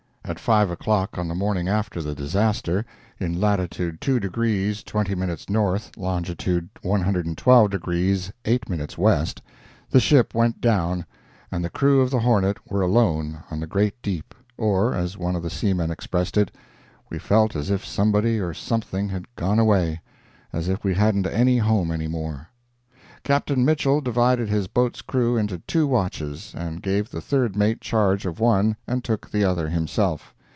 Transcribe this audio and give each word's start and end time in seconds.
At 0.23 0.39
five 0.39 0.69
o'clock 0.69 1.17
on 1.17 1.27
the 1.27 1.35
morning 1.35 1.67
after 1.67 2.01
the 2.01 2.15
disaster, 2.15 2.85
in 3.19 3.41
latitude 3.41 3.99
2 3.99 4.17
degrees 4.17 4.81
20' 4.81 5.15
north, 5.49 5.91
longitude 5.97 6.69
112 6.83 7.69
degrees 7.69 8.31
8' 8.45 8.97
west, 8.97 9.41
the 9.89 9.99
ship 9.99 10.33
went 10.33 10.61
down, 10.61 11.05
and 11.51 11.65
the 11.65 11.69
crew 11.69 11.99
of 11.99 12.11
the 12.11 12.19
Hornet 12.19 12.71
were 12.71 12.81
alone 12.81 13.39
on 13.51 13.59
the 13.59 13.67
great 13.67 14.01
deep, 14.01 14.33
or, 14.57 14.93
as 14.93 15.17
one 15.17 15.35
of 15.35 15.43
the 15.43 15.49
seamen 15.49 15.91
expressed 15.91 16.37
it, 16.37 16.49
"We 17.09 17.19
felt 17.19 17.53
as 17.53 17.69
if 17.69 17.83
somebody 17.85 18.39
or 18.39 18.53
something 18.53 19.09
had 19.09 19.25
gone 19.35 19.59
away—as 19.59 20.69
if 20.69 20.81
we 20.81 20.93
hadn't 20.93 21.27
any 21.27 21.57
home 21.57 21.91
anymore." 21.91 22.47
Captain 23.23 23.63
Mitchell 23.63 24.01
divided 24.01 24.49
his 24.49 24.65
boat's 24.65 25.03
crew 25.03 25.37
into 25.37 25.59
two 25.67 25.85
watches 25.85 26.55
and 26.57 26.81
gave 26.81 27.11
the 27.11 27.21
third 27.21 27.55
mate 27.55 27.79
charge 27.79 28.25
of 28.25 28.39
one 28.39 28.75
and 28.87 29.03
took 29.03 29.29
the 29.29 29.43
other 29.43 29.69
himself. 29.69 30.33